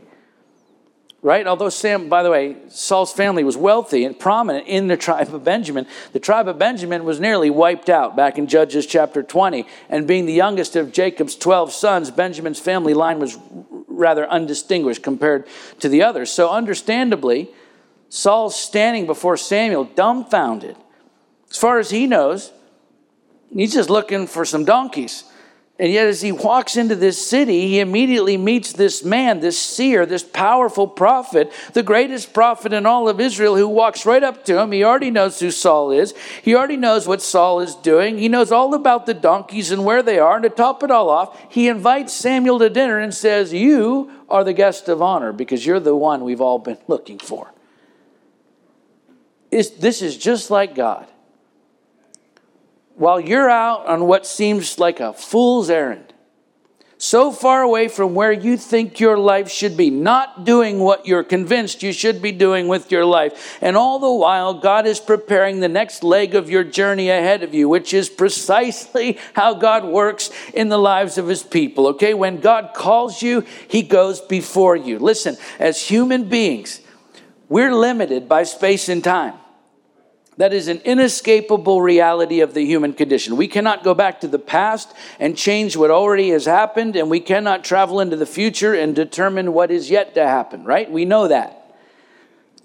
[1.22, 1.46] Right?
[1.46, 5.44] Although Sam, by the way, Saul's family was wealthy and prominent in the tribe of
[5.44, 9.64] Benjamin, the tribe of Benjamin was nearly wiped out back in Judges chapter 20.
[9.88, 13.38] And being the youngest of Jacob's 12 sons, Benjamin's family line was
[13.86, 15.46] rather undistinguished compared
[15.78, 16.30] to the others.
[16.30, 17.50] So, understandably,
[18.08, 20.76] Saul's standing before Samuel dumbfounded.
[21.50, 22.52] As far as he knows,
[23.50, 25.24] he's just looking for some donkeys.
[25.78, 30.04] And yet, as he walks into this city, he immediately meets this man, this seer,
[30.04, 34.60] this powerful prophet, the greatest prophet in all of Israel, who walks right up to
[34.60, 34.70] him.
[34.70, 36.14] He already knows who Saul is.
[36.42, 38.18] He already knows what Saul is doing.
[38.18, 40.36] He knows all about the donkeys and where they are.
[40.36, 44.44] And to top it all off, he invites Samuel to dinner and says, You are
[44.44, 47.50] the guest of honor because you're the one we've all been looking for.
[49.50, 51.08] It's, this is just like God
[52.96, 56.12] while you're out on what seems like a fool's errand,
[57.02, 61.24] so far away from where you think your life should be, not doing what you're
[61.24, 63.58] convinced you should be doing with your life.
[63.60, 67.54] And all the while, God is preparing the next leg of your journey ahead of
[67.54, 71.88] you, which is precisely how God works in the lives of his people.
[71.88, 75.00] Okay, when God calls you, he goes before you.
[75.00, 76.82] Listen, as human beings,
[77.48, 79.34] we're limited by space and time.
[80.38, 83.36] That is an inescapable reality of the human condition.
[83.36, 87.20] We cannot go back to the past and change what already has happened, and we
[87.20, 90.90] cannot travel into the future and determine what is yet to happen, right?
[90.90, 91.58] We know that.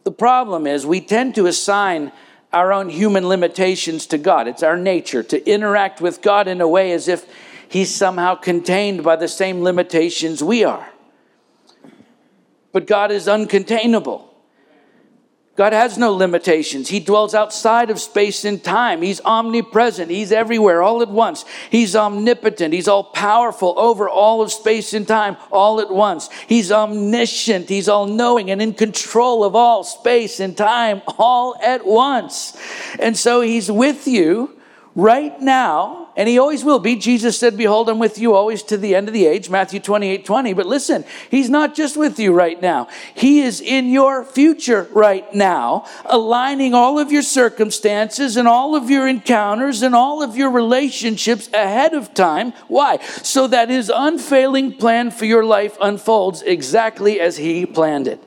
[0.05, 2.13] The problem is we tend to assign
[2.53, 4.47] our own human limitations to God.
[4.47, 7.25] It's our nature to interact with God in a way as if
[7.69, 10.89] He's somehow contained by the same limitations we are.
[12.71, 14.23] But God is uncontainable.
[15.57, 16.87] God has no limitations.
[16.87, 19.01] He dwells outside of space and time.
[19.01, 20.11] He's omnipresent.
[20.11, 21.45] He's everywhere all at once.
[21.71, 22.75] He's omnipotent.
[22.75, 26.29] He's all powerful over all of space and time all at once.
[26.47, 27.69] He's omniscient.
[27.69, 32.55] He's all knowing and in control of all space and time all at once.
[32.99, 34.55] And so he's with you
[34.93, 36.95] right now, and he always will be.
[36.95, 40.25] Jesus said, Behold, I'm with you always to the end of the age, Matthew 28
[40.25, 40.53] 20.
[40.53, 45.31] But listen, he's not just with you right now, he is in your future right
[45.33, 50.49] now, aligning all of your circumstances and all of your encounters and all of your
[50.49, 52.51] relationships ahead of time.
[52.67, 52.97] Why?
[53.21, 58.23] So that his unfailing plan for your life unfolds exactly as he planned it.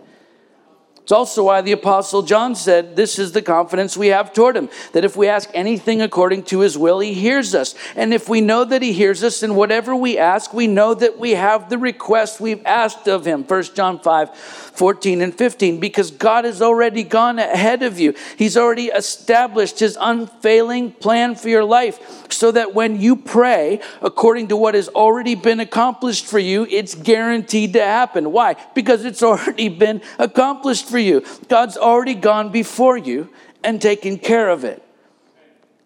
[1.02, 4.68] It's also why the Apostle John said, This is the confidence we have toward him,
[4.92, 7.74] that if we ask anything according to his will, he hears us.
[7.96, 11.18] And if we know that he hears us in whatever we ask, we know that
[11.18, 13.42] we have the request we've asked of him.
[13.42, 18.14] 1 John 5 14 and 15, because God has already gone ahead of you.
[18.36, 24.48] He's already established his unfailing plan for your life, so that when you pray according
[24.48, 28.32] to what has already been accomplished for you, it's guaranteed to happen.
[28.32, 28.56] Why?
[28.74, 31.24] Because it's already been accomplished for you.
[31.48, 33.30] God's already gone before you
[33.62, 34.82] and taken care of it.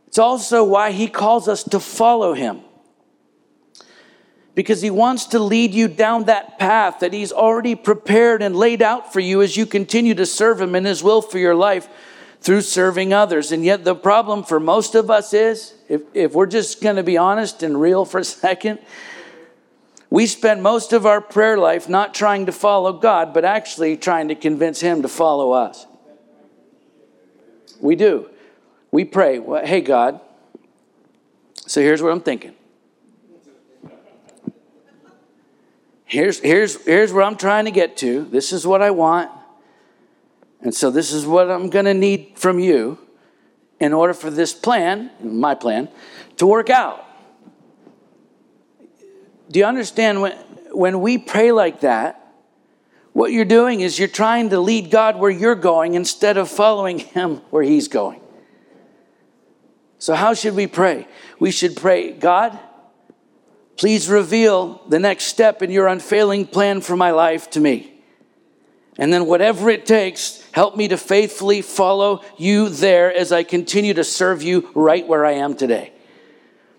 [0.07, 2.61] It's also why he calls us to follow him.
[4.55, 8.83] Because he wants to lead you down that path that he's already prepared and laid
[8.83, 11.89] out for you as you continue to serve him in his will for your life
[12.41, 13.51] through serving others.
[13.51, 17.03] And yet, the problem for most of us is if, if we're just going to
[17.03, 18.79] be honest and real for a second,
[20.11, 24.29] we spend most of our prayer life not trying to follow God, but actually trying
[24.29, 25.87] to convince Him to follow us.
[27.81, 28.31] We do.
[28.93, 30.21] We pray, well, hey, God,
[31.67, 32.55] so here's what I'm thinking.
[36.15, 38.23] Here's, here's, here's where I'm trying to get to.
[38.27, 39.33] This is what I want.
[40.61, 43.01] And so this is what I'm going to need from you
[43.81, 45.89] in order for this plan, my plan,
[46.37, 47.05] to work out.
[49.51, 50.37] Do you understand when,
[50.71, 52.33] when we pray like that?
[53.13, 57.01] What you're doing is you're trying to lead God where you're going instead of following
[57.01, 58.21] Him where He's going.
[59.99, 61.09] So, how should we pray?
[61.41, 62.57] We should pray, God,
[63.77, 67.93] please reveal the next step in your unfailing plan for my life to me.
[68.97, 73.95] And then, whatever it takes, help me to faithfully follow you there as I continue
[73.95, 75.93] to serve you right where I am today.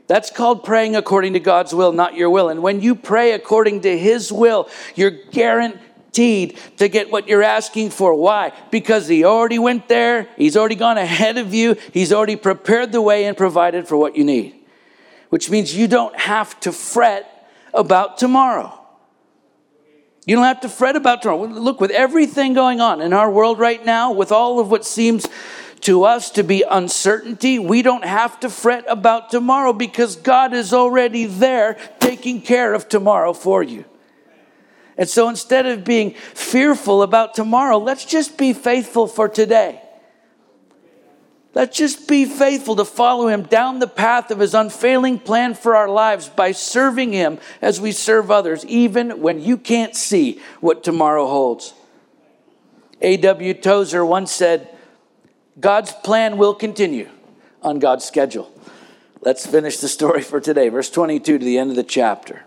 [0.07, 2.49] That's called praying according to God's will, not your will.
[2.49, 7.89] And when you pray according to His will, you're guaranteed to get what you're asking
[7.89, 8.13] for.
[8.13, 8.53] Why?
[8.71, 13.01] Because He already went there, He's already gone ahead of you, He's already prepared the
[13.01, 14.64] way and provided for what you need.
[15.35, 18.71] Which means you don't have to fret about tomorrow.
[20.25, 21.43] You don't have to fret about tomorrow.
[21.47, 25.27] Look, with everything going on in our world right now, with all of what seems
[25.81, 30.73] to us to be uncertainty, we don't have to fret about tomorrow because God is
[30.73, 33.83] already there taking care of tomorrow for you.
[34.97, 39.81] And so instead of being fearful about tomorrow, let's just be faithful for today.
[41.55, 45.73] Let's just be faithful to follow him down the path of his unfailing plan for
[45.73, 50.83] our lives by serving him as we serve others, even when you can't see what
[50.83, 51.73] tomorrow holds.
[53.01, 53.53] A.W.
[53.53, 54.69] Tozer once said,
[55.57, 57.09] God's plan will continue
[57.61, 58.51] on God's schedule.
[59.21, 60.67] Let's finish the story for today.
[60.67, 62.43] Verse 22 to the end of the chapter.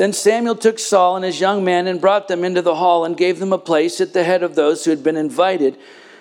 [0.00, 3.14] Then Samuel took Saul and his young men and brought them into the hall and
[3.14, 5.76] gave them a place at the head of those who had been invited,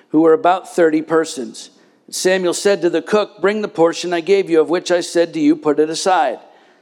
[0.10, 1.70] who were about 30 persons.
[2.10, 5.34] Samuel said to the cook, Bring the portion I gave you, of which I said
[5.34, 6.40] to you, Put it aside.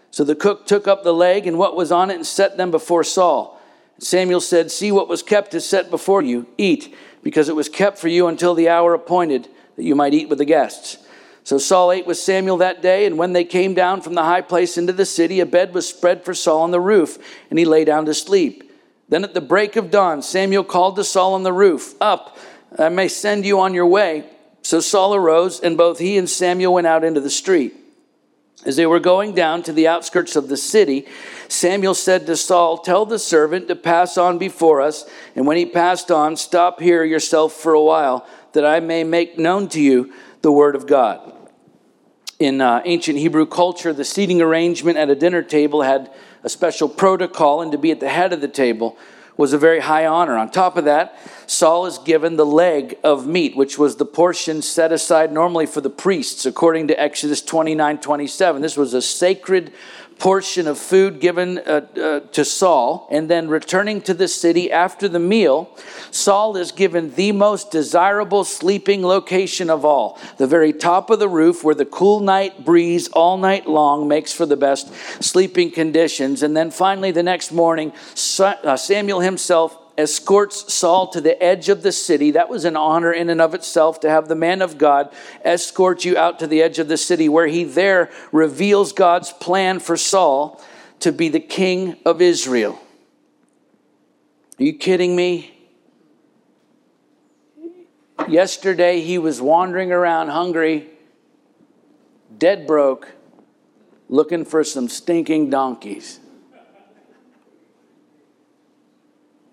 [0.10, 2.72] So the cook took up the leg and what was on it and set them
[2.72, 3.62] before Saul.
[4.00, 6.48] Samuel said, See what was kept is set before you.
[6.58, 10.30] Eat, because it was kept for you until the hour appointed that you might eat
[10.30, 10.98] with the guests.
[11.48, 14.42] So Saul ate with Samuel that day, and when they came down from the high
[14.42, 17.18] place into the city, a bed was spread for Saul on the roof,
[17.50, 18.70] and he lay down to sleep.
[19.08, 22.38] Then at the break of dawn, Samuel called to Saul on the roof, Up,
[22.78, 24.30] I may send you on your way.
[24.62, 27.74] So Saul arose, and both he and Samuel went out into the street.
[28.66, 31.06] As they were going down to the outskirts of the city,
[31.48, 35.66] Samuel said to Saul, Tell the servant to pass on before us, and when he
[35.66, 40.12] passed on, stop here yourself for a while, that I may make known to you
[40.42, 41.36] the word of God
[42.40, 46.12] in uh, ancient Hebrew culture, the seating arrangement at a dinner table had
[46.44, 48.98] a special protocol, and to be at the head of the table
[49.38, 50.36] was a very high honor.
[50.36, 54.62] On top of that, Saul is given the leg of meat, which was the portion
[54.62, 58.62] set aside normally for the priests, according to Exodus 29 27.
[58.62, 59.72] This was a sacred
[60.20, 65.08] portion of food given uh, uh, to Saul, and then returning to the city after
[65.08, 65.70] the meal,
[66.12, 71.30] Saul is given the most desirable sleeping location of all the very top of the
[71.30, 74.92] roof where the cool night breeze all night long makes for the best
[75.24, 76.44] sleeping conditions.
[76.44, 77.92] And then finally, the next morning,
[78.40, 82.32] uh, Samuel himself escorts Saul to the edge of the city.
[82.32, 85.12] That was an honor in and of itself to have the man of God
[85.44, 89.80] escort you out to the edge of the city, where he there reveals God's plan
[89.80, 90.64] for Saul
[91.00, 92.80] to be the king of Israel.
[94.60, 95.54] Are you kidding me?
[98.28, 100.88] Yesterday he was wandering around hungry,
[102.36, 103.14] dead broke,
[104.10, 106.20] looking for some stinking donkeys.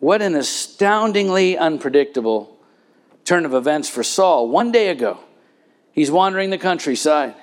[0.04, 2.58] What an astoundingly unpredictable
[3.24, 4.50] turn of events for Saul.
[4.50, 5.18] One day ago,
[5.92, 7.34] he's wandering the countryside,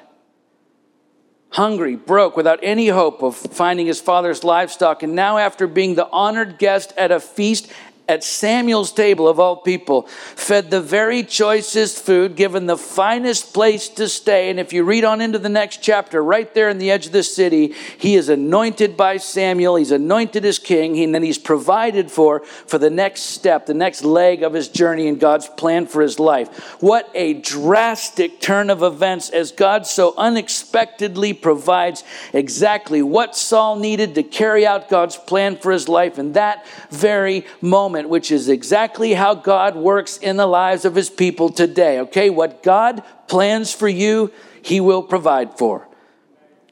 [1.49, 5.01] hungry, broke, without any hope of finding his father's livestock.
[5.01, 7.67] And now, after being the honored guest at a feast
[8.11, 10.03] at Samuel's table of all people,
[10.35, 14.49] fed the very choicest food, given the finest place to stay.
[14.49, 17.13] And if you read on into the next chapter, right there in the edge of
[17.13, 19.77] the city, he is anointed by Samuel.
[19.77, 24.03] He's anointed as king, and then he's provided for for the next step, the next
[24.03, 26.81] leg of his journey in God's plan for his life.
[26.81, 32.03] What a drastic turn of events as God so unexpectedly provides
[32.33, 37.45] exactly what Saul needed to carry out God's plan for his life in that very
[37.61, 41.99] moment which is exactly how God works in the lives of his people today.
[42.01, 44.31] Okay, what God plans for you,
[44.61, 45.87] he will provide for.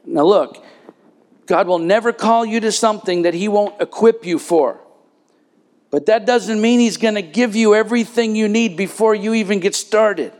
[0.05, 0.63] Now, look,
[1.45, 4.79] God will never call you to something that he won't equip you for.
[5.91, 9.59] But that doesn't mean he's going to give you everything you need before you even
[9.59, 10.33] get started.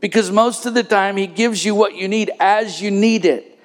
[0.00, 3.55] Because most of the time, he gives you what you need as you need it.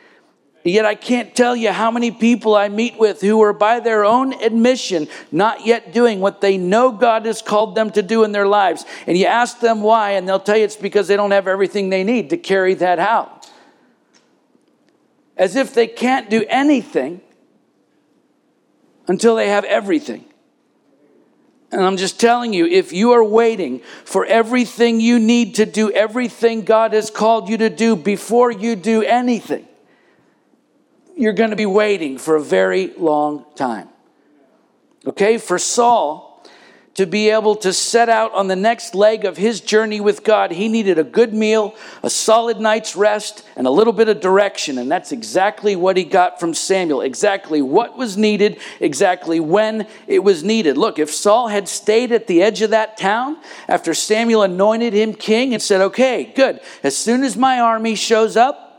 [0.63, 4.05] Yet I can't tell you how many people I meet with who are, by their
[4.05, 8.31] own admission, not yet doing what they know God has called them to do in
[8.31, 8.85] their lives.
[9.07, 11.89] And you ask them why, and they'll tell you it's because they don't have everything
[11.89, 13.49] they need to carry that out.
[15.35, 17.21] As if they can't do anything
[19.07, 20.25] until they have everything.
[21.71, 25.89] And I'm just telling you, if you are waiting for everything you need to do
[25.91, 29.65] everything God has called you to do before you do anything,
[31.21, 33.87] you're going to be waiting for a very long time.
[35.05, 36.43] Okay, for Saul
[36.95, 40.51] to be able to set out on the next leg of his journey with God,
[40.51, 44.79] he needed a good meal, a solid night's rest, and a little bit of direction.
[44.79, 47.01] And that's exactly what he got from Samuel.
[47.01, 50.75] Exactly what was needed, exactly when it was needed.
[50.75, 55.13] Look, if Saul had stayed at the edge of that town after Samuel anointed him
[55.13, 58.70] king and said, okay, good, as soon as my army shows up,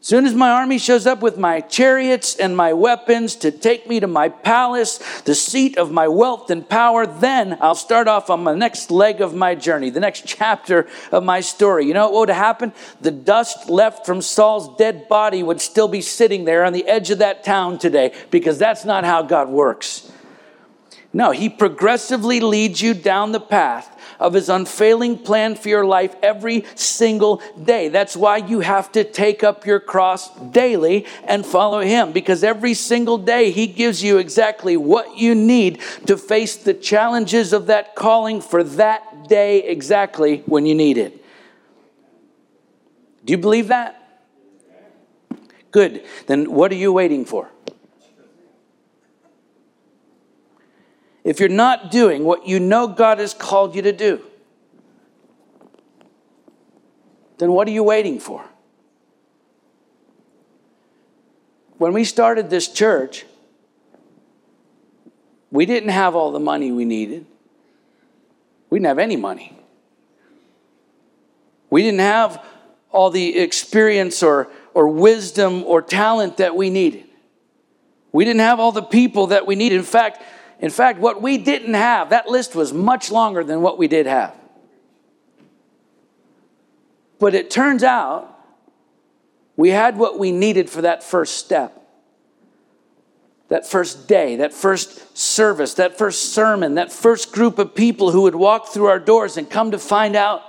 [0.00, 3.98] Soon as my army shows up with my chariots and my weapons to take me
[3.98, 8.44] to my palace, the seat of my wealth and power, then I'll start off on
[8.44, 11.86] the next leg of my journey, the next chapter of my story.
[11.86, 12.72] You know what would happen?
[13.00, 17.10] The dust left from Saul's dead body would still be sitting there on the edge
[17.10, 20.12] of that town today because that's not how God works.
[21.12, 26.14] No, He progressively leads you down the path of his unfailing plan for your life
[26.22, 27.88] every single day.
[27.88, 32.74] That's why you have to take up your cross daily and follow him because every
[32.74, 37.94] single day he gives you exactly what you need to face the challenges of that
[37.94, 41.24] calling for that day exactly when you need it.
[43.24, 43.94] Do you believe that?
[45.70, 46.04] Good.
[46.26, 47.50] Then what are you waiting for?
[51.24, 54.22] If you're not doing what you know God has called you to do,
[57.38, 58.44] then what are you waiting for?
[61.78, 63.24] When we started this church,
[65.50, 67.24] we didn't have all the money we needed.
[68.70, 69.56] We didn't have any money.
[71.70, 72.44] We didn't have
[72.90, 77.04] all the experience or, or wisdom or talent that we needed.
[78.12, 79.76] We didn't have all the people that we needed.
[79.76, 80.22] In fact,
[80.60, 84.06] in fact, what we didn't have, that list was much longer than what we did
[84.06, 84.34] have.
[87.18, 88.34] But it turns out
[89.56, 91.74] we had what we needed for that first step.
[93.48, 98.22] That first day, that first service, that first sermon, that first group of people who
[98.22, 100.42] would walk through our doors and come to find out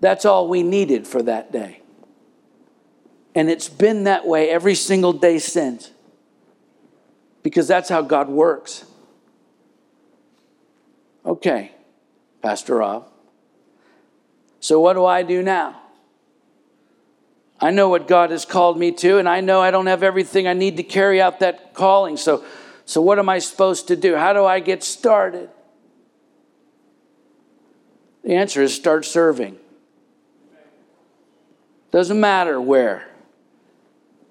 [0.00, 1.80] that's all we needed for that day.
[3.34, 5.90] And it's been that way every single day since.
[7.42, 8.84] Because that's how God works.
[11.24, 11.72] Okay,
[12.40, 13.08] Pastor Rob.
[14.60, 15.80] So, what do I do now?
[17.60, 20.48] I know what God has called me to, and I know I don't have everything
[20.48, 22.16] I need to carry out that calling.
[22.16, 22.44] So,
[22.84, 24.16] so what am I supposed to do?
[24.16, 25.48] How do I get started?
[28.24, 29.58] The answer is start serving.
[31.92, 33.11] Doesn't matter where.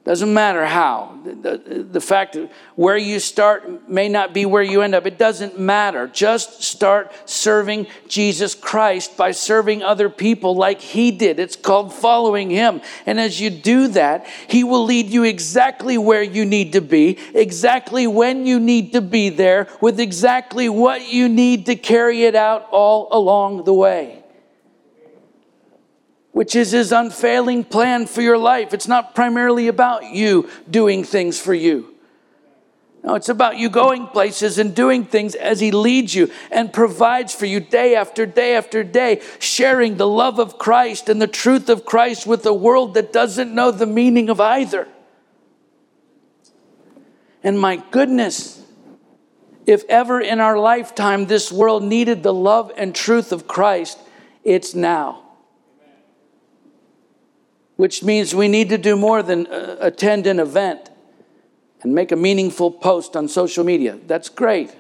[0.04, 1.20] Doesn't matter how.
[1.24, 5.06] The, the, fact that where you start may not be where you end up.
[5.06, 6.08] It doesn't matter.
[6.08, 11.40] Just start serving Jesus Christ by serving other people like He did.
[11.40, 12.82] It's called following Him.
[13.06, 17.20] And as you do that, He will lead you exactly where you need to be,
[17.36, 22.34] exactly when you need to be there, with exactly what you need to carry it
[22.34, 24.21] out all along the way
[26.32, 28.74] which is his unfailing plan for your life.
[28.74, 31.92] It's not primarily about you doing things for you.
[33.04, 37.34] No, it's about you going places and doing things as He leads you and provides
[37.34, 41.68] for you day after day after day, sharing the love of Christ and the truth
[41.68, 44.88] of Christ with a world that doesn't know the meaning of either.
[47.44, 48.64] And my goodness,
[49.66, 53.98] if ever in our lifetime this world needed the love and truth of Christ,
[54.44, 55.21] it's now
[57.82, 60.92] which means we need to do more than uh, attend an event
[61.82, 63.98] and make a meaningful post on social media.
[64.06, 64.76] That's great.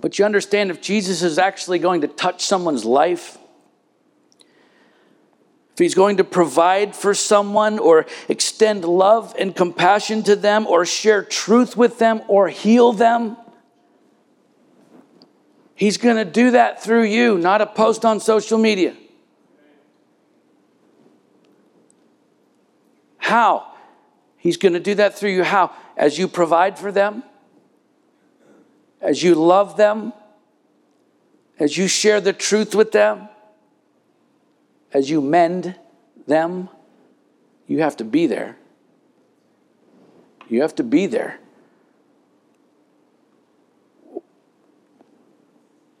[0.00, 3.36] But you understand if Jesus is actually going to touch someone's life,
[5.74, 10.86] if he's going to provide for someone or extend love and compassion to them or
[10.86, 13.36] share truth with them or heal them,
[15.74, 18.96] he's going to do that through you, not a post on social media.
[23.26, 23.72] How?
[24.36, 25.42] He's going to do that through you.
[25.42, 25.72] How?
[25.96, 27.24] As you provide for them,
[29.00, 30.12] as you love them,
[31.58, 33.28] as you share the truth with them,
[34.92, 35.74] as you mend
[36.28, 36.68] them,
[37.66, 38.56] you have to be there.
[40.48, 41.40] You have to be there.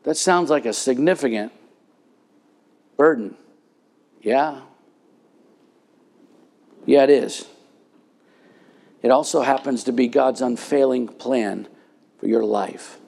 [0.04, 1.50] That sounds like a significant
[2.96, 3.34] burden.
[4.22, 4.60] Yeah.
[6.86, 7.46] Yeah, it is.
[9.02, 11.68] It also happens to be God's unfailing plan
[12.18, 12.98] for your life.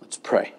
[0.00, 0.54] Let's pray.